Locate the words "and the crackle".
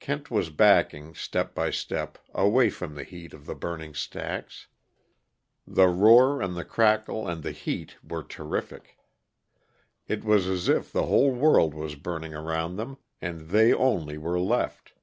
6.42-7.28